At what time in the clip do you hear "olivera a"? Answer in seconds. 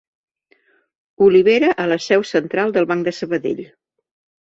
1.27-1.87